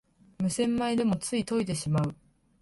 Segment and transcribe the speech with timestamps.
[0.39, 2.15] 無洗米でもつい研いでしまう